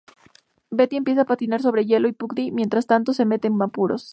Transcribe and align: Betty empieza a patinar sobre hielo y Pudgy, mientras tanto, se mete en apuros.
Betty 0.77 0.95
empieza 0.97 1.21
a 1.21 1.25
patinar 1.29 1.61
sobre 1.61 1.85
hielo 1.85 2.07
y 2.07 2.11
Pudgy, 2.13 2.49
mientras 2.51 2.87
tanto, 2.87 3.13
se 3.13 3.23
mete 3.25 3.49
en 3.49 3.61
apuros. 3.61 4.03